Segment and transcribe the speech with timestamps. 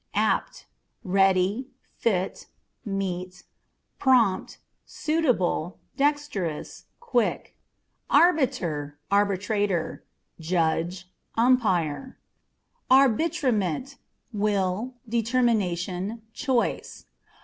[0.15, 0.65] Apt â€"
[1.03, 2.47] ready, fit,
[2.83, 3.43] meet,
[3.99, 7.55] prompt, suitable, dexterous, quick.
[8.09, 10.03] Arbiter, Arbitrator
[10.39, 12.17] â€" judge, umpire.
[12.89, 13.97] Arbitrement â€"
[14.33, 17.05] will, determination, choice.